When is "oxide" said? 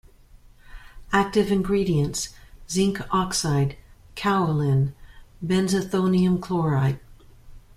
3.13-3.77